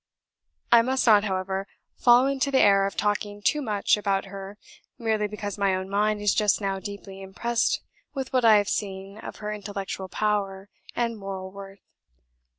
"I 0.71 0.81
must 0.81 1.05
not, 1.05 1.25
however, 1.25 1.67
fall 1.95 2.25
into 2.25 2.49
the 2.49 2.57
error 2.59 2.87
of 2.87 2.97
talking 2.97 3.39
too 3.39 3.61
much 3.61 3.97
about 3.97 4.25
her 4.25 4.57
merely 4.97 5.27
because 5.27 5.59
my 5.59 5.75
own 5.75 5.91
mind 5.91 6.21
is 6.23 6.33
just 6.33 6.59
now 6.59 6.79
deeply 6.79 7.21
impressed 7.21 7.83
with 8.15 8.33
what 8.33 8.43
I 8.43 8.55
have 8.55 8.67
seen 8.67 9.19
of 9.19 9.35
her 9.35 9.51
intellectual 9.51 10.09
power 10.09 10.69
and 10.95 11.19
moral 11.19 11.51
worth. 11.51 11.83